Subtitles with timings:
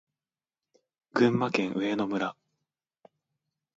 [1.13, 2.35] 群馬県上野村